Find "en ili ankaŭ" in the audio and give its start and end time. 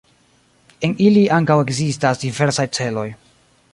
0.87-1.57